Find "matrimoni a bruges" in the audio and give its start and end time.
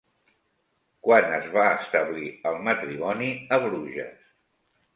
2.71-4.21